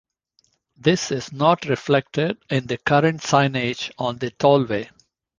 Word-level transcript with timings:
This 0.77 1.11
is 1.11 1.31
not 1.31 1.65
reflected 1.65 2.39
in 2.49 2.65
the 2.65 2.79
current 2.79 3.21
signage 3.21 3.91
on 3.99 4.17
the 4.17 4.31
tollway. 4.31 4.89